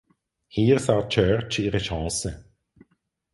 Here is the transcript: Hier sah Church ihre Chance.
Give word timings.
Hier 0.47 0.79
sah 0.79 1.03
Church 1.07 1.59
ihre 1.59 1.77
Chance. 1.77 2.43